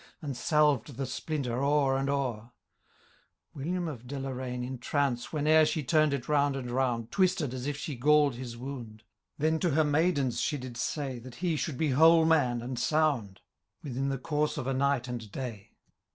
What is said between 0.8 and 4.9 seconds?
the splinter o^er and o^er' William of Deloraine, in